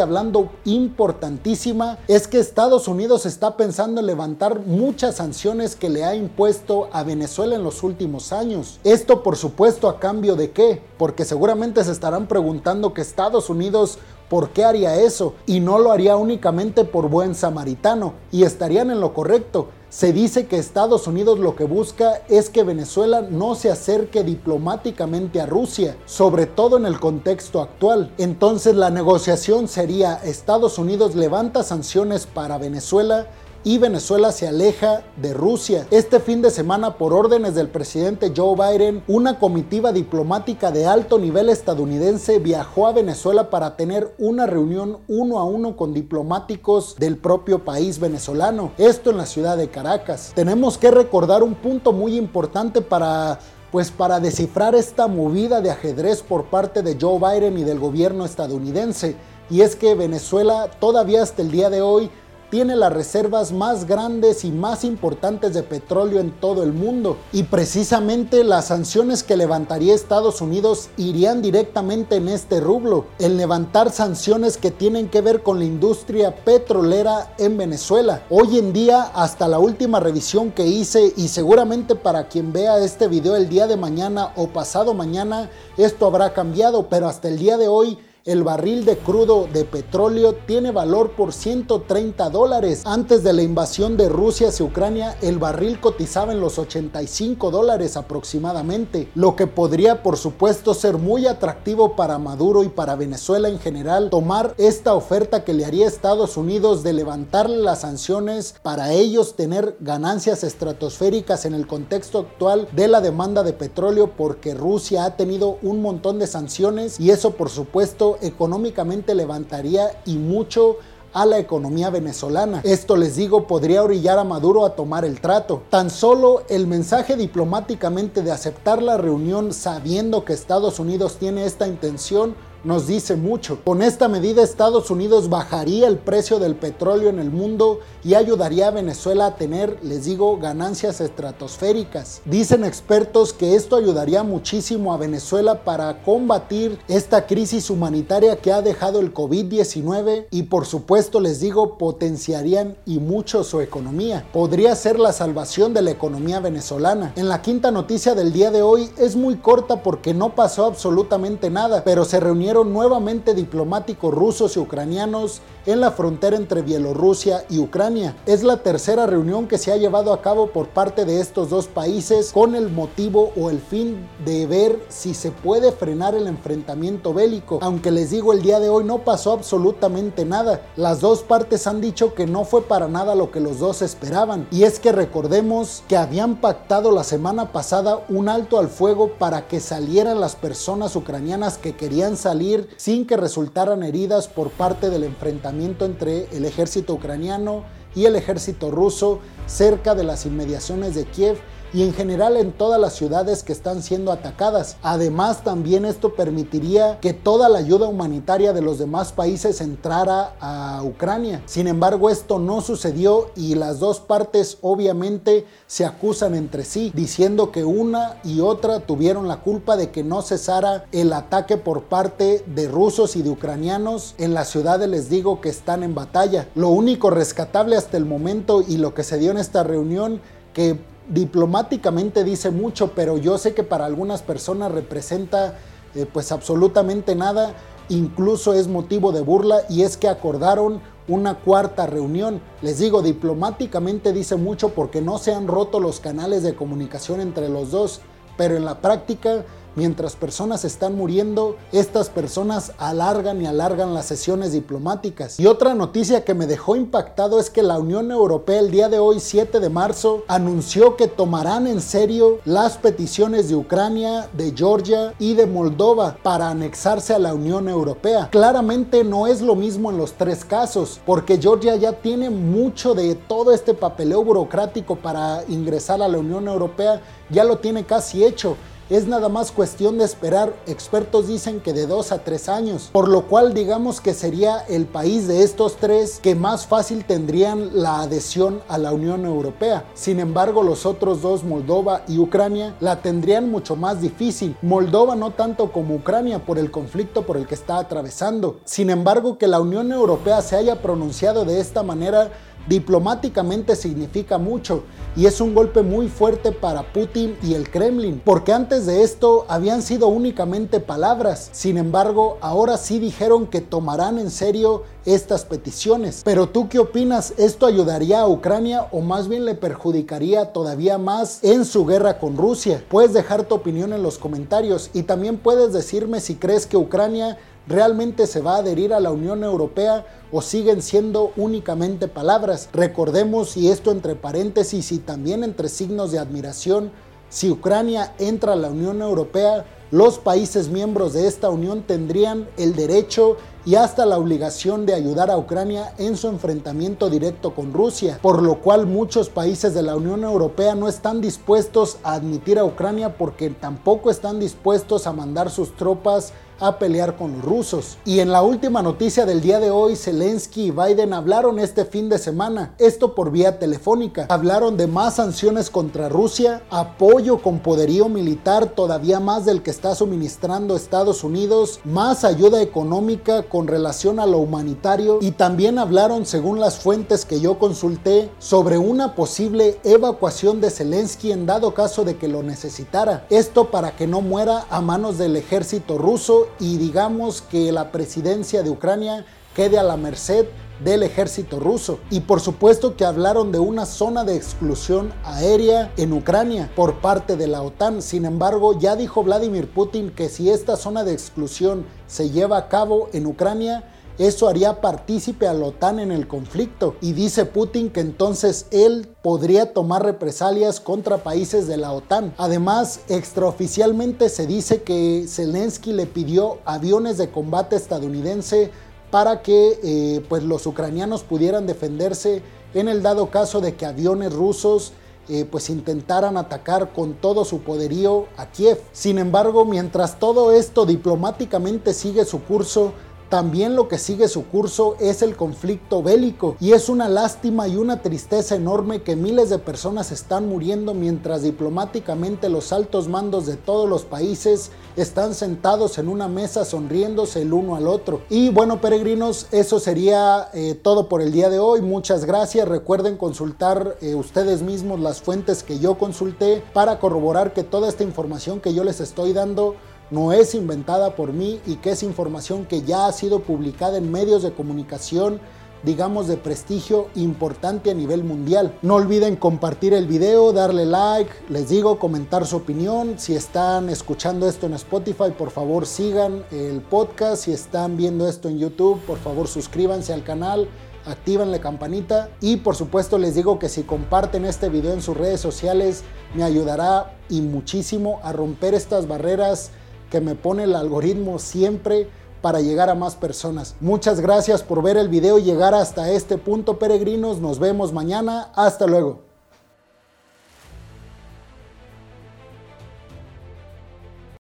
hablando 0.00 0.52
importantísima, 0.64 1.98
es 2.06 2.28
que 2.28 2.38
Estados 2.38 2.86
Unidos 2.86 3.26
está 3.26 3.56
pensando 3.56 4.00
en 4.00 4.06
levantar 4.06 4.60
muchas 4.60 5.16
sanciones 5.16 5.74
que 5.74 5.90
le 5.90 6.04
ha 6.04 6.14
impuesto 6.14 6.88
a 6.92 7.02
Venezuela 7.02 7.56
en 7.56 7.64
los 7.64 7.82
últimos 7.82 8.32
años. 8.32 8.78
Esto 8.84 9.24
por 9.24 9.36
supuesto 9.36 9.88
a 9.88 9.98
cambio 9.98 10.36
de 10.36 10.52
qué? 10.52 10.80
Porque 10.96 11.24
seguramente 11.24 11.82
se 11.82 11.90
estarán 11.90 12.28
preguntando 12.28 12.94
que 12.94 13.00
Estados 13.00 13.50
Unidos 13.50 13.98
¿Por 14.32 14.48
qué 14.48 14.64
haría 14.64 14.96
eso? 14.96 15.34
Y 15.44 15.60
no 15.60 15.78
lo 15.78 15.92
haría 15.92 16.16
únicamente 16.16 16.86
por 16.86 17.10
buen 17.10 17.34
samaritano. 17.34 18.14
Y 18.30 18.44
estarían 18.44 18.90
en 18.90 18.98
lo 18.98 19.12
correcto. 19.12 19.68
Se 19.92 20.14
dice 20.14 20.46
que 20.46 20.56
Estados 20.56 21.06
Unidos 21.06 21.38
lo 21.38 21.54
que 21.54 21.64
busca 21.64 22.22
es 22.30 22.48
que 22.48 22.64
Venezuela 22.64 23.20
no 23.20 23.54
se 23.54 23.70
acerque 23.70 24.24
diplomáticamente 24.24 25.38
a 25.38 25.44
Rusia, 25.44 25.98
sobre 26.06 26.46
todo 26.46 26.78
en 26.78 26.86
el 26.86 26.98
contexto 26.98 27.60
actual. 27.60 28.10
Entonces 28.16 28.74
la 28.74 28.88
negociación 28.88 29.68
sería 29.68 30.14
Estados 30.14 30.78
Unidos 30.78 31.14
levanta 31.14 31.62
sanciones 31.62 32.26
para 32.26 32.56
Venezuela 32.56 33.26
y 33.64 33.78
Venezuela 33.78 34.32
se 34.32 34.48
aleja 34.48 35.02
de 35.16 35.34
Rusia. 35.34 35.86
Este 35.90 36.18
fin 36.20 36.42
de 36.42 36.50
semana, 36.50 36.98
por 36.98 37.12
órdenes 37.12 37.54
del 37.54 37.68
presidente 37.68 38.32
Joe 38.36 38.56
Biden, 38.56 39.04
una 39.06 39.38
comitiva 39.38 39.92
diplomática 39.92 40.72
de 40.72 40.86
alto 40.86 41.18
nivel 41.18 41.48
estadounidense 41.48 42.38
viajó 42.38 42.86
a 42.86 42.92
Venezuela 42.92 43.50
para 43.50 43.76
tener 43.76 44.14
una 44.18 44.46
reunión 44.46 44.98
uno 45.06 45.38
a 45.38 45.44
uno 45.44 45.76
con 45.76 45.94
diplomáticos 45.94 46.96
del 46.96 47.16
propio 47.16 47.64
país 47.64 48.00
venezolano. 48.00 48.72
Esto 48.78 49.10
en 49.10 49.18
la 49.18 49.26
ciudad 49.26 49.56
de 49.56 49.68
Caracas. 49.68 50.32
Tenemos 50.34 50.76
que 50.76 50.90
recordar 50.90 51.42
un 51.42 51.54
punto 51.54 51.92
muy 51.92 52.16
importante 52.16 52.80
para 52.80 53.38
pues 53.70 53.90
para 53.90 54.20
descifrar 54.20 54.74
esta 54.74 55.06
movida 55.06 55.62
de 55.62 55.70
ajedrez 55.70 56.20
por 56.20 56.44
parte 56.44 56.82
de 56.82 56.98
Joe 57.00 57.18
Biden 57.18 57.58
y 57.58 57.64
del 57.64 57.80
gobierno 57.80 58.26
estadounidense. 58.26 59.16
Y 59.48 59.62
es 59.62 59.76
que 59.76 59.94
Venezuela 59.94 60.70
todavía 60.78 61.22
hasta 61.22 61.40
el 61.40 61.50
día 61.50 61.70
de 61.70 61.80
hoy 61.80 62.10
tiene 62.52 62.76
las 62.76 62.92
reservas 62.92 63.50
más 63.50 63.86
grandes 63.86 64.44
y 64.44 64.50
más 64.50 64.84
importantes 64.84 65.54
de 65.54 65.62
petróleo 65.62 66.20
en 66.20 66.32
todo 66.32 66.62
el 66.62 66.74
mundo. 66.74 67.16
Y 67.32 67.44
precisamente 67.44 68.44
las 68.44 68.66
sanciones 68.66 69.22
que 69.22 69.38
levantaría 69.38 69.94
Estados 69.94 70.42
Unidos 70.42 70.90
irían 70.98 71.40
directamente 71.40 72.16
en 72.16 72.28
este 72.28 72.60
rublo, 72.60 73.06
el 73.18 73.38
levantar 73.38 73.90
sanciones 73.90 74.58
que 74.58 74.70
tienen 74.70 75.08
que 75.08 75.22
ver 75.22 75.42
con 75.42 75.60
la 75.60 75.64
industria 75.64 76.44
petrolera 76.44 77.34
en 77.38 77.56
Venezuela. 77.56 78.22
Hoy 78.28 78.58
en 78.58 78.74
día, 78.74 79.00
hasta 79.14 79.48
la 79.48 79.58
última 79.58 79.98
revisión 79.98 80.50
que 80.50 80.66
hice 80.66 81.14
y 81.16 81.28
seguramente 81.28 81.94
para 81.94 82.28
quien 82.28 82.52
vea 82.52 82.76
este 82.84 83.08
video 83.08 83.34
el 83.34 83.48
día 83.48 83.66
de 83.66 83.78
mañana 83.78 84.30
o 84.36 84.48
pasado 84.48 84.92
mañana, 84.92 85.48
esto 85.78 86.04
habrá 86.04 86.34
cambiado, 86.34 86.90
pero 86.90 87.08
hasta 87.08 87.28
el 87.28 87.38
día 87.38 87.56
de 87.56 87.68
hoy 87.68 87.98
el 88.24 88.44
barril 88.44 88.84
de 88.84 88.96
crudo 88.98 89.48
de 89.52 89.64
petróleo 89.64 90.34
tiene 90.46 90.70
valor 90.70 91.12
por 91.12 91.32
130 91.32 92.30
dólares. 92.30 92.82
Antes 92.84 93.24
de 93.24 93.32
la 93.32 93.42
invasión 93.42 93.96
de 93.96 94.08
Rusia 94.08 94.48
hacia 94.48 94.64
Ucrania, 94.64 95.16
el 95.22 95.38
barril 95.38 95.80
cotizaba 95.80 96.32
en 96.32 96.40
los 96.40 96.58
85 96.58 97.50
dólares 97.50 97.96
aproximadamente, 97.96 99.10
lo 99.16 99.34
que 99.34 99.48
podría 99.48 100.02
por 100.02 100.16
supuesto 100.16 100.74
ser 100.74 100.98
muy 100.98 101.26
atractivo 101.26 101.96
para 101.96 102.18
Maduro 102.18 102.62
y 102.62 102.68
para 102.68 102.94
Venezuela 102.94 103.48
en 103.48 103.58
general 103.58 104.10
tomar 104.10 104.54
esta 104.56 104.94
oferta 104.94 105.44
que 105.44 105.54
le 105.54 105.64
haría 105.64 105.88
Estados 105.88 106.36
Unidos 106.36 106.84
de 106.84 106.92
levantarle 106.92 107.56
las 107.56 107.80
sanciones 107.80 108.54
para 108.62 108.92
ellos 108.92 109.34
tener 109.34 109.76
ganancias 109.80 110.44
estratosféricas 110.44 111.44
en 111.44 111.54
el 111.54 111.66
contexto 111.66 112.20
actual 112.20 112.68
de 112.72 112.86
la 112.86 113.00
demanda 113.00 113.42
de 113.42 113.52
petróleo 113.52 114.12
porque 114.16 114.54
Rusia 114.54 115.04
ha 115.04 115.16
tenido 115.16 115.58
un 115.62 115.82
montón 115.82 116.18
de 116.18 116.26
sanciones 116.28 117.00
y 117.00 117.10
eso 117.10 117.32
por 117.32 117.50
supuesto 117.50 118.11
económicamente 118.20 119.14
levantaría 119.14 120.00
y 120.04 120.16
mucho 120.16 120.76
a 121.12 121.26
la 121.26 121.38
economía 121.38 121.90
venezolana. 121.90 122.60
Esto 122.64 122.96
les 122.96 123.16
digo 123.16 123.46
podría 123.46 123.82
orillar 123.82 124.18
a 124.18 124.24
Maduro 124.24 124.64
a 124.64 124.74
tomar 124.74 125.04
el 125.04 125.20
trato. 125.20 125.62
Tan 125.70 125.90
solo 125.90 126.42
el 126.48 126.66
mensaje 126.66 127.16
diplomáticamente 127.16 128.22
de 128.22 128.32
aceptar 128.32 128.82
la 128.82 128.96
reunión 128.96 129.52
sabiendo 129.52 130.24
que 130.24 130.32
Estados 130.32 130.78
Unidos 130.78 131.16
tiene 131.18 131.44
esta 131.44 131.66
intención 131.66 132.34
nos 132.64 132.86
dice 132.86 133.16
mucho. 133.16 133.58
Con 133.64 133.82
esta 133.82 134.08
medida 134.08 134.42
Estados 134.42 134.90
Unidos 134.90 135.28
bajaría 135.28 135.88
el 135.88 135.98
precio 135.98 136.38
del 136.38 136.54
petróleo 136.54 137.08
en 137.08 137.18
el 137.18 137.30
mundo 137.30 137.80
y 138.04 138.14
ayudaría 138.14 138.68
a 138.68 138.72
Venezuela 138.72 139.26
a 139.26 139.36
tener, 139.36 139.78
les 139.82 140.04
digo, 140.04 140.38
ganancias 140.38 141.00
estratosféricas. 141.00 142.22
Dicen 142.24 142.64
expertos 142.64 143.32
que 143.32 143.54
esto 143.54 143.76
ayudaría 143.76 144.22
muchísimo 144.22 144.92
a 144.92 144.96
Venezuela 144.96 145.64
para 145.64 146.02
combatir 146.02 146.78
esta 146.88 147.26
crisis 147.26 147.70
humanitaria 147.70 148.36
que 148.36 148.52
ha 148.52 148.62
dejado 148.62 149.00
el 149.00 149.12
COVID-19 149.12 150.26
y 150.30 150.44
por 150.44 150.66
supuesto 150.66 151.20
les 151.20 151.40
digo 151.40 151.78
potenciarían 151.78 152.76
y 152.86 152.98
mucho 152.98 153.44
su 153.44 153.60
economía. 153.60 154.26
Podría 154.32 154.74
ser 154.76 154.98
la 154.98 155.12
salvación 155.12 155.74
de 155.74 155.82
la 155.82 155.90
economía 155.90 156.40
venezolana. 156.40 157.12
En 157.16 157.28
la 157.28 157.42
quinta 157.42 157.70
noticia 157.70 158.14
del 158.14 158.32
día 158.32 158.50
de 158.50 158.62
hoy 158.62 158.90
es 158.98 159.16
muy 159.16 159.36
corta 159.36 159.82
porque 159.82 160.14
no 160.14 160.34
pasó 160.34 160.66
absolutamente 160.66 161.50
nada, 161.50 161.82
pero 161.84 162.04
se 162.04 162.20
reunieron 162.20 162.51
nuevamente 162.52 163.34
diplomáticos 163.34 164.12
rusos 164.12 164.56
y 164.56 164.60
ucranianos 164.60 165.40
en 165.64 165.80
la 165.80 165.92
frontera 165.92 166.36
entre 166.36 166.62
Bielorrusia 166.62 167.44
y 167.48 167.58
Ucrania. 167.58 168.16
Es 168.26 168.42
la 168.42 168.58
tercera 168.58 169.06
reunión 169.06 169.46
que 169.46 169.58
se 169.58 169.72
ha 169.72 169.76
llevado 169.76 170.12
a 170.12 170.20
cabo 170.20 170.48
por 170.48 170.68
parte 170.68 171.04
de 171.04 171.20
estos 171.20 171.50
dos 171.50 171.68
países 171.68 172.32
con 172.32 172.54
el 172.54 172.68
motivo 172.68 173.32
o 173.36 173.48
el 173.48 173.60
fin 173.60 174.06
de 174.24 174.46
ver 174.46 174.84
si 174.88 175.14
se 175.14 175.30
puede 175.30 175.72
frenar 175.72 176.14
el 176.14 176.26
enfrentamiento 176.26 177.14
bélico. 177.14 177.58
Aunque 177.62 177.90
les 177.90 178.10
digo 178.10 178.32
el 178.32 178.42
día 178.42 178.60
de 178.60 178.68
hoy 178.68 178.84
no 178.84 178.98
pasó 178.98 179.32
absolutamente 179.32 180.24
nada. 180.24 180.62
Las 180.76 181.00
dos 181.00 181.22
partes 181.22 181.66
han 181.66 181.80
dicho 181.80 182.14
que 182.14 182.26
no 182.26 182.44
fue 182.44 182.62
para 182.62 182.88
nada 182.88 183.14
lo 183.14 183.30
que 183.30 183.40
los 183.40 183.58
dos 183.58 183.82
esperaban. 183.82 184.46
Y 184.50 184.64
es 184.64 184.78
que 184.80 184.92
recordemos 184.92 185.82
que 185.88 185.96
habían 185.96 186.36
pactado 186.36 186.90
la 186.90 187.04
semana 187.04 187.52
pasada 187.52 188.04
un 188.08 188.28
alto 188.28 188.58
al 188.58 188.68
fuego 188.68 189.12
para 189.18 189.46
que 189.46 189.60
salieran 189.60 190.20
las 190.20 190.34
personas 190.34 190.96
ucranianas 190.96 191.56
que 191.56 191.76
querían 191.76 192.16
salir 192.16 192.41
sin 192.76 193.06
que 193.06 193.16
resultaran 193.16 193.82
heridas 193.82 194.28
por 194.28 194.50
parte 194.50 194.90
del 194.90 195.04
enfrentamiento 195.04 195.84
entre 195.84 196.26
el 196.36 196.44
ejército 196.44 196.94
ucraniano 196.94 197.64
y 197.94 198.06
el 198.06 198.16
ejército 198.16 198.70
ruso 198.70 199.20
cerca 199.46 199.94
de 199.94 200.04
las 200.04 200.26
inmediaciones 200.26 200.94
de 200.94 201.04
Kiev 201.04 201.38
y 201.72 201.82
en 201.82 201.92
general 201.92 202.36
en 202.36 202.52
todas 202.52 202.80
las 202.80 202.94
ciudades 202.94 203.42
que 203.42 203.52
están 203.52 203.82
siendo 203.82 204.12
atacadas. 204.12 204.76
Además, 204.82 205.42
también 205.44 205.84
esto 205.84 206.14
permitiría 206.14 206.98
que 207.00 207.12
toda 207.12 207.48
la 207.48 207.58
ayuda 207.58 207.88
humanitaria 207.88 208.52
de 208.52 208.62
los 208.62 208.78
demás 208.78 209.12
países 209.12 209.60
entrara 209.60 210.34
a 210.40 210.82
Ucrania. 210.84 211.42
Sin 211.46 211.66
embargo, 211.66 212.10
esto 212.10 212.38
no 212.38 212.60
sucedió 212.60 213.30
y 213.36 213.54
las 213.54 213.80
dos 213.80 214.00
partes 214.00 214.58
obviamente 214.60 215.46
se 215.66 215.84
acusan 215.84 216.34
entre 216.34 216.64
sí, 216.64 216.92
diciendo 216.94 217.50
que 217.50 217.64
una 217.64 218.16
y 218.24 218.40
otra 218.40 218.80
tuvieron 218.80 219.28
la 219.28 219.40
culpa 219.40 219.76
de 219.76 219.90
que 219.90 220.04
no 220.04 220.22
cesara 220.22 220.84
el 220.92 221.12
ataque 221.12 221.56
por 221.56 221.84
parte 221.84 222.44
de 222.46 222.68
rusos 222.68 223.16
y 223.16 223.22
de 223.22 223.30
ucranianos 223.30 224.14
en 224.18 224.34
las 224.34 224.48
ciudades, 224.48 224.88
les 224.88 225.08
digo, 225.08 225.40
que 225.40 225.48
están 225.48 225.82
en 225.82 225.94
batalla. 225.94 226.48
Lo 226.54 226.68
único 226.68 227.10
rescatable 227.10 227.76
hasta 227.76 227.96
el 227.96 228.04
momento 228.04 228.62
y 228.66 228.76
lo 228.76 228.94
que 228.94 229.02
se 229.02 229.18
dio 229.18 229.30
en 229.30 229.38
esta 229.38 229.62
reunión 229.62 230.20
que 230.52 230.78
diplomáticamente 231.08 232.24
dice 232.24 232.50
mucho, 232.50 232.92
pero 232.94 233.18
yo 233.18 233.38
sé 233.38 233.54
que 233.54 233.62
para 233.62 233.86
algunas 233.86 234.22
personas 234.22 234.72
representa 234.72 235.56
eh, 235.94 236.06
pues 236.10 236.32
absolutamente 236.32 237.14
nada, 237.14 237.54
incluso 237.88 238.54
es 238.54 238.68
motivo 238.68 239.12
de 239.12 239.20
burla 239.20 239.62
y 239.68 239.82
es 239.82 239.96
que 239.96 240.08
acordaron 240.08 240.80
una 241.08 241.34
cuarta 241.34 241.86
reunión. 241.86 242.40
Les 242.62 242.78
digo, 242.78 243.02
diplomáticamente 243.02 244.12
dice 244.12 244.36
mucho 244.36 244.70
porque 244.70 245.02
no 245.02 245.18
se 245.18 245.34
han 245.34 245.48
roto 245.48 245.80
los 245.80 246.00
canales 246.00 246.42
de 246.42 246.54
comunicación 246.54 247.20
entre 247.20 247.48
los 247.48 247.70
dos, 247.70 248.00
pero 248.36 248.56
en 248.56 248.64
la 248.64 248.80
práctica 248.80 249.44
Mientras 249.74 250.16
personas 250.16 250.66
están 250.66 250.96
muriendo, 250.96 251.56
estas 251.72 252.10
personas 252.10 252.72
alargan 252.76 253.40
y 253.40 253.46
alargan 253.46 253.94
las 253.94 254.04
sesiones 254.04 254.52
diplomáticas. 254.52 255.40
Y 255.40 255.46
otra 255.46 255.74
noticia 255.74 256.24
que 256.24 256.34
me 256.34 256.46
dejó 256.46 256.76
impactado 256.76 257.40
es 257.40 257.48
que 257.48 257.62
la 257.62 257.78
Unión 257.78 258.10
Europea 258.10 258.60
el 258.60 258.70
día 258.70 258.90
de 258.90 258.98
hoy, 258.98 259.18
7 259.18 259.60
de 259.60 259.70
marzo, 259.70 260.24
anunció 260.28 260.96
que 260.96 261.08
tomarán 261.08 261.66
en 261.66 261.80
serio 261.80 262.38
las 262.44 262.76
peticiones 262.76 263.48
de 263.48 263.56
Ucrania, 263.56 264.28
de 264.34 264.52
Georgia 264.54 265.14
y 265.18 265.32
de 265.34 265.46
Moldova 265.46 266.18
para 266.22 266.50
anexarse 266.50 267.14
a 267.14 267.18
la 267.18 267.32
Unión 267.32 267.66
Europea. 267.68 268.28
Claramente 268.30 269.04
no 269.04 269.26
es 269.26 269.40
lo 269.40 269.54
mismo 269.54 269.90
en 269.90 269.96
los 269.96 270.12
tres 270.12 270.44
casos, 270.44 271.00
porque 271.06 271.38
Georgia 271.38 271.76
ya 271.76 271.94
tiene 271.94 272.28
mucho 272.28 272.94
de 272.94 273.14
todo 273.14 273.52
este 273.52 273.72
papeleo 273.72 274.22
burocrático 274.22 274.96
para 274.96 275.44
ingresar 275.48 276.02
a 276.02 276.08
la 276.08 276.18
Unión 276.18 276.46
Europea, 276.46 277.00
ya 277.30 277.44
lo 277.44 277.56
tiene 277.56 277.84
casi 277.86 278.22
hecho 278.22 278.56
es 278.92 279.06
nada 279.06 279.30
más 279.30 279.52
cuestión 279.52 279.96
de 279.96 280.04
esperar, 280.04 280.54
expertos 280.66 281.26
dicen 281.26 281.60
que 281.60 281.72
de 281.72 281.86
dos 281.86 282.12
a 282.12 282.24
tres 282.24 282.50
años, 282.50 282.90
por 282.92 283.08
lo 283.08 283.26
cual 283.26 283.54
digamos 283.54 284.02
que 284.02 284.12
sería 284.12 284.58
el 284.68 284.84
país 284.84 285.26
de 285.26 285.42
estos 285.42 285.76
tres 285.78 286.20
que 286.22 286.34
más 286.34 286.66
fácil 286.66 287.06
tendrían 287.06 287.82
la 287.82 288.02
adhesión 288.02 288.60
a 288.68 288.76
la 288.76 288.92
Unión 288.92 289.24
Europea. 289.24 289.86
Sin 289.94 290.20
embargo, 290.20 290.62
los 290.62 290.84
otros 290.84 291.22
dos, 291.22 291.42
Moldova 291.42 292.02
y 292.06 292.18
Ucrania, 292.18 292.76
la 292.80 293.00
tendrían 293.00 293.50
mucho 293.50 293.76
más 293.76 294.02
difícil. 294.02 294.58
Moldova 294.60 295.16
no 295.16 295.30
tanto 295.30 295.72
como 295.72 295.94
Ucrania 295.94 296.44
por 296.44 296.58
el 296.58 296.70
conflicto 296.70 297.22
por 297.22 297.38
el 297.38 297.46
que 297.46 297.54
está 297.54 297.78
atravesando. 297.78 298.60
Sin 298.66 298.90
embargo, 298.90 299.38
que 299.38 299.46
la 299.46 299.60
Unión 299.60 299.90
Europea 299.90 300.42
se 300.42 300.56
haya 300.56 300.82
pronunciado 300.82 301.46
de 301.46 301.60
esta 301.60 301.82
manera 301.82 302.30
diplomáticamente 302.68 303.76
significa 303.76 304.38
mucho 304.38 304.84
y 305.14 305.26
es 305.26 305.40
un 305.40 305.54
golpe 305.54 305.82
muy 305.82 306.08
fuerte 306.08 306.52
para 306.52 306.92
Putin 306.92 307.36
y 307.42 307.54
el 307.54 307.70
Kremlin, 307.70 308.20
porque 308.24 308.52
antes 308.52 308.86
de 308.86 309.02
esto 309.02 309.44
habían 309.48 309.82
sido 309.82 310.08
únicamente 310.08 310.80
palabras. 310.80 311.50
Sin 311.52 311.76
embargo, 311.76 312.38
ahora 312.40 312.76
sí 312.78 312.98
dijeron 312.98 313.46
que 313.46 313.60
tomarán 313.60 314.18
en 314.18 314.30
serio 314.30 314.84
estas 315.04 315.44
peticiones. 315.44 316.22
Pero 316.24 316.48
tú 316.48 316.68
qué 316.68 316.78
opinas? 316.78 317.34
¿Esto 317.36 317.66
ayudaría 317.66 318.20
a 318.20 318.28
Ucrania 318.28 318.86
o 318.92 319.00
más 319.00 319.28
bien 319.28 319.44
le 319.44 319.54
perjudicaría 319.54 320.52
todavía 320.52 320.96
más 320.96 321.42
en 321.42 321.64
su 321.64 321.84
guerra 321.84 322.18
con 322.18 322.36
Rusia? 322.36 322.82
Puedes 322.88 323.12
dejar 323.12 323.44
tu 323.44 323.54
opinión 323.54 323.92
en 323.92 324.02
los 324.02 324.18
comentarios 324.18 324.90
y 324.94 325.02
también 325.02 325.38
puedes 325.38 325.72
decirme 325.72 326.20
si 326.20 326.36
crees 326.36 326.66
que 326.66 326.76
Ucrania 326.76 327.38
realmente 327.66 328.26
se 328.26 328.40
va 328.40 328.56
a 328.56 328.58
adherir 328.58 328.92
a 328.92 329.00
la 329.00 329.10
Unión 329.10 329.44
Europea 329.44 330.06
o 330.30 330.42
siguen 330.42 330.82
siendo 330.82 331.32
únicamente 331.36 332.08
palabras. 332.08 332.68
Recordemos, 332.72 333.56
y 333.56 333.68
esto 333.68 333.90
entre 333.90 334.14
paréntesis 334.14 334.92
y 334.92 334.98
también 334.98 335.44
entre 335.44 335.68
signos 335.68 336.12
de 336.12 336.18
admiración, 336.18 336.90
si 337.28 337.50
Ucrania 337.50 338.14
entra 338.18 338.52
a 338.52 338.56
la 338.56 338.68
Unión 338.68 339.00
Europea, 339.00 339.64
los 339.90 340.18
países 340.18 340.68
miembros 340.68 341.12
de 341.12 341.26
esta 341.26 341.50
unión 341.50 341.82
tendrían 341.82 342.48
el 342.56 342.74
derecho 342.74 343.36
y 343.66 343.74
hasta 343.74 344.06
la 344.06 344.18
obligación 344.18 344.86
de 344.86 344.94
ayudar 344.94 345.30
a 345.30 345.36
Ucrania 345.36 345.92
en 345.98 346.16
su 346.16 346.28
enfrentamiento 346.28 347.10
directo 347.10 347.54
con 347.54 347.74
Rusia, 347.74 348.18
por 348.22 348.42
lo 348.42 348.60
cual 348.60 348.86
muchos 348.86 349.28
países 349.28 349.74
de 349.74 349.82
la 349.82 349.94
Unión 349.94 350.24
Europea 350.24 350.74
no 350.74 350.88
están 350.88 351.20
dispuestos 351.20 351.98
a 352.02 352.14
admitir 352.14 352.58
a 352.58 352.64
Ucrania 352.64 353.18
porque 353.18 353.50
tampoco 353.50 354.10
están 354.10 354.40
dispuestos 354.40 355.06
a 355.06 355.12
mandar 355.12 355.50
sus 355.50 355.76
tropas 355.76 356.32
a 356.62 356.78
pelear 356.78 357.16
con 357.16 357.32
los 357.32 357.44
rusos. 357.44 357.98
Y 358.04 358.20
en 358.20 358.30
la 358.30 358.42
última 358.42 358.82
noticia 358.82 359.26
del 359.26 359.40
día 359.40 359.60
de 359.60 359.70
hoy, 359.70 359.96
Zelensky 359.96 360.66
y 360.66 360.70
Biden 360.70 361.12
hablaron 361.12 361.58
este 361.58 361.84
fin 361.84 362.08
de 362.08 362.18
semana, 362.18 362.74
esto 362.78 363.14
por 363.14 363.30
vía 363.30 363.58
telefónica. 363.58 364.26
Hablaron 364.28 364.76
de 364.76 364.86
más 364.86 365.16
sanciones 365.16 365.70
contra 365.70 366.08
Rusia, 366.08 366.62
apoyo 366.70 367.42
con 367.42 367.58
poderío 367.58 368.08
militar 368.08 368.66
todavía 368.66 369.20
más 369.20 369.44
del 369.44 369.62
que 369.62 369.70
está 369.70 369.94
suministrando 369.94 370.76
Estados 370.76 371.24
Unidos, 371.24 371.80
más 371.84 372.24
ayuda 372.24 372.62
económica 372.62 373.42
con 373.42 373.66
relación 373.66 374.20
a 374.20 374.26
lo 374.26 374.38
humanitario 374.38 375.18
y 375.20 375.32
también 375.32 375.78
hablaron, 375.78 376.26
según 376.26 376.60
las 376.60 376.78
fuentes 376.78 377.24
que 377.24 377.40
yo 377.40 377.58
consulté, 377.58 378.30
sobre 378.38 378.78
una 378.78 379.14
posible 379.14 379.78
evacuación 379.84 380.60
de 380.60 380.70
Zelensky 380.70 381.32
en 381.32 381.46
dado 381.46 381.74
caso 381.74 382.04
de 382.04 382.16
que 382.16 382.28
lo 382.28 382.42
necesitara. 382.42 383.26
Esto 383.30 383.70
para 383.70 383.96
que 383.96 384.06
no 384.06 384.20
muera 384.20 384.66
a 384.70 384.80
manos 384.80 385.18
del 385.18 385.36
ejército 385.36 385.98
ruso 385.98 386.46
y 386.58 386.76
digamos 386.76 387.42
que 387.42 387.72
la 387.72 387.92
presidencia 387.92 388.62
de 388.62 388.70
Ucrania 388.70 389.24
quede 389.54 389.78
a 389.78 389.82
la 389.82 389.96
merced 389.96 390.46
del 390.82 391.02
ejército 391.02 391.60
ruso. 391.60 391.98
Y 392.10 392.20
por 392.20 392.40
supuesto 392.40 392.96
que 392.96 393.04
hablaron 393.04 393.52
de 393.52 393.58
una 393.58 393.86
zona 393.86 394.24
de 394.24 394.36
exclusión 394.36 395.12
aérea 395.24 395.92
en 395.96 396.12
Ucrania 396.12 396.70
por 396.74 397.00
parte 397.00 397.36
de 397.36 397.46
la 397.46 397.62
OTAN. 397.62 398.02
Sin 398.02 398.24
embargo, 398.24 398.78
ya 398.78 398.96
dijo 398.96 399.22
Vladimir 399.22 399.68
Putin 399.70 400.10
que 400.10 400.28
si 400.28 400.50
esta 400.50 400.76
zona 400.76 401.04
de 401.04 401.12
exclusión 401.12 401.86
se 402.06 402.30
lleva 402.30 402.56
a 402.56 402.68
cabo 402.68 403.08
en 403.12 403.26
Ucrania, 403.26 403.84
eso 404.18 404.48
haría 404.48 404.80
partícipe 404.80 405.46
a 405.46 405.54
la 405.54 405.66
OTAN 405.66 405.98
en 406.00 406.12
el 406.12 406.28
conflicto. 406.28 406.96
Y 407.00 407.12
dice 407.12 407.44
Putin 407.44 407.90
que 407.90 408.00
entonces 408.00 408.66
él 408.70 409.08
podría 409.22 409.72
tomar 409.72 410.04
represalias 410.04 410.80
contra 410.80 411.18
países 411.18 411.66
de 411.66 411.76
la 411.76 411.92
OTAN. 411.92 412.34
Además, 412.38 413.00
extraoficialmente 413.08 414.28
se 414.28 414.46
dice 414.46 414.82
que 414.82 415.26
Zelensky 415.28 415.92
le 415.92 416.06
pidió 416.06 416.58
aviones 416.64 417.18
de 417.18 417.30
combate 417.30 417.76
estadounidense 417.76 418.70
para 419.10 419.42
que 419.42 419.78
eh, 419.82 420.24
pues 420.28 420.42
los 420.42 420.66
ucranianos 420.66 421.22
pudieran 421.22 421.66
defenderse 421.66 422.42
en 422.74 422.88
el 422.88 423.02
dado 423.02 423.30
caso 423.30 423.60
de 423.60 423.74
que 423.74 423.84
aviones 423.84 424.32
rusos 424.32 424.92
eh, 425.28 425.46
pues 425.48 425.70
intentaran 425.70 426.36
atacar 426.36 426.92
con 426.92 427.14
todo 427.14 427.44
su 427.44 427.60
poderío 427.60 428.26
a 428.36 428.46
Kiev. 428.46 428.80
Sin 428.92 429.18
embargo, 429.18 429.64
mientras 429.64 430.18
todo 430.18 430.50
esto 430.50 430.84
diplomáticamente 430.84 431.94
sigue 431.94 432.24
su 432.24 432.42
curso, 432.42 432.92
también 433.32 433.76
lo 433.76 433.88
que 433.88 433.96
sigue 433.96 434.28
su 434.28 434.44
curso 434.44 434.94
es 435.00 435.22
el 435.22 435.36
conflicto 435.36 436.02
bélico 436.02 436.54
y 436.60 436.72
es 436.72 436.90
una 436.90 437.08
lástima 437.08 437.66
y 437.66 437.76
una 437.76 438.02
tristeza 438.02 438.56
enorme 438.56 439.00
que 439.00 439.16
miles 439.16 439.48
de 439.48 439.58
personas 439.58 440.12
están 440.12 440.46
muriendo 440.46 440.92
mientras 440.92 441.40
diplomáticamente 441.40 442.50
los 442.50 442.74
altos 442.74 443.08
mandos 443.08 443.46
de 443.46 443.56
todos 443.56 443.88
los 443.88 444.04
países 444.04 444.70
están 444.96 445.34
sentados 445.34 445.96
en 445.96 446.08
una 446.08 446.28
mesa 446.28 446.66
sonriéndose 446.66 447.40
el 447.40 447.54
uno 447.54 447.74
al 447.74 447.88
otro. 447.88 448.20
Y 448.28 448.50
bueno 448.50 448.82
peregrinos, 448.82 449.46
eso 449.50 449.80
sería 449.80 450.50
eh, 450.52 450.74
todo 450.74 451.08
por 451.08 451.22
el 451.22 451.32
día 451.32 451.48
de 451.48 451.58
hoy. 451.58 451.80
Muchas 451.80 452.26
gracias. 452.26 452.68
Recuerden 452.68 453.16
consultar 453.16 453.96
eh, 454.02 454.14
ustedes 454.14 454.60
mismos 454.60 455.00
las 455.00 455.22
fuentes 455.22 455.62
que 455.62 455.78
yo 455.78 455.96
consulté 455.96 456.62
para 456.74 456.98
corroborar 456.98 457.54
que 457.54 457.62
toda 457.62 457.88
esta 457.88 458.04
información 458.04 458.60
que 458.60 458.74
yo 458.74 458.84
les 458.84 459.00
estoy 459.00 459.32
dando 459.32 459.76
no 460.12 460.32
es 460.32 460.54
inventada 460.54 461.16
por 461.16 461.32
mí 461.32 461.60
y 461.66 461.76
que 461.76 461.90
es 461.90 462.04
información 462.04 462.66
que 462.66 462.82
ya 462.82 463.06
ha 463.06 463.12
sido 463.12 463.40
publicada 463.40 463.98
en 463.98 464.12
medios 464.12 464.44
de 464.44 464.52
comunicación 464.52 465.40
digamos 465.82 466.28
de 466.28 466.36
prestigio 466.36 467.08
importante 467.14 467.90
a 467.90 467.94
nivel 467.94 468.24
mundial. 468.24 468.78
No 468.82 468.94
olviden 468.94 469.36
compartir 469.36 469.94
el 469.94 470.06
video, 470.06 470.52
darle 470.52 470.86
like, 470.86 471.30
les 471.48 471.68
digo, 471.68 471.98
comentar 471.98 472.46
su 472.46 472.56
opinión. 472.56 473.18
Si 473.18 473.34
están 473.34 473.88
escuchando 473.88 474.48
esto 474.48 474.66
en 474.66 474.74
Spotify, 474.74 475.32
por 475.36 475.50
favor 475.50 475.86
sigan 475.86 476.44
el 476.50 476.80
podcast. 476.82 477.44
Si 477.44 477.52
están 477.52 477.96
viendo 477.96 478.28
esto 478.28 478.48
en 478.48 478.58
YouTube, 478.58 479.00
por 479.00 479.18
favor 479.18 479.48
suscríbanse 479.48 480.12
al 480.12 480.22
canal, 480.22 480.68
activen 481.04 481.50
la 481.50 481.60
campanita 481.60 482.30
y 482.40 482.58
por 482.58 482.76
supuesto 482.76 483.18
les 483.18 483.34
digo 483.34 483.58
que 483.58 483.68
si 483.68 483.82
comparten 483.82 484.44
este 484.44 484.68
video 484.68 484.92
en 484.92 485.02
sus 485.02 485.16
redes 485.16 485.40
sociales 485.40 486.04
me 486.34 486.44
ayudará 486.44 487.16
y 487.28 487.40
muchísimo 487.40 488.20
a 488.22 488.32
romper 488.32 488.74
estas 488.74 489.08
barreras 489.08 489.72
que 490.12 490.20
me 490.20 490.34
pone 490.34 490.64
el 490.64 490.74
algoritmo 490.74 491.38
siempre 491.38 492.06
para 492.42 492.60
llegar 492.60 492.90
a 492.90 492.94
más 492.94 493.16
personas. 493.16 493.76
Muchas 493.80 494.20
gracias 494.20 494.62
por 494.62 494.82
ver 494.82 494.98
el 494.98 495.08
video 495.08 495.38
y 495.38 495.42
llegar 495.42 495.74
hasta 495.74 496.10
este 496.10 496.36
punto, 496.36 496.78
peregrinos. 496.78 497.40
Nos 497.40 497.58
vemos 497.58 497.94
mañana. 497.94 498.52
Hasta 498.54 498.86
luego. 498.86 499.31